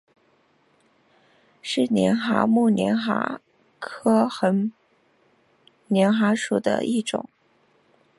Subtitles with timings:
[1.61, 3.39] 是帘蛤目帘蛤
[3.79, 4.71] 科横
[5.87, 7.29] 帘蛤属的一种。